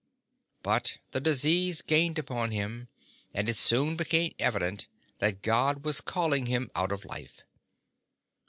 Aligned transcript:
But 0.63 0.97
the 1.11 1.19
disease 1.19 1.83
gained 1.83 2.17
upon 2.17 2.49
him, 2.49 2.87
and 3.35 3.47
it 3.47 3.55
soon 3.55 3.95
became 3.95 4.33
evi 4.39 4.57
dent 4.59 4.87
that 5.19 5.43
God 5.43 5.85
was 5.85 6.01
calling 6.01 6.47
him 6.47 6.71
out 6.75 6.91
of 6.91 7.05
life. 7.05 7.43